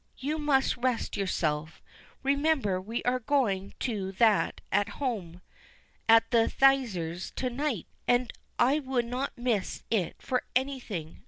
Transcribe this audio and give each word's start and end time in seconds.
You 0.17 0.39
must 0.39 0.77
rest 0.77 1.15
yourself. 1.15 1.79
Remember 2.23 2.81
we 2.81 3.03
are 3.03 3.19
going 3.19 3.75
to 3.81 4.11
that 4.13 4.59
'at 4.71 4.89
home,' 4.97 5.41
at 6.09 6.31
the 6.31 6.47
Thesigers' 6.49 7.31
to 7.35 7.51
night, 7.51 7.85
and 8.07 8.33
I 8.57 8.79
would 8.79 9.05
not 9.05 9.37
miss 9.37 9.83
it 9.91 10.19
for 10.19 10.41
anything. 10.55 11.19